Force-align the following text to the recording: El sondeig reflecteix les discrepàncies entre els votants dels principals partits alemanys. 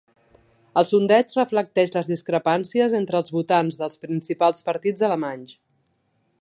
El 0.81 0.87
sondeig 0.91 1.35
reflecteix 1.39 1.93
les 1.97 2.09
discrepàncies 2.13 2.97
entre 3.01 3.21
els 3.21 3.31
votants 3.37 3.79
dels 3.83 4.01
principals 4.07 4.67
partits 4.71 5.09
alemanys. 5.09 5.59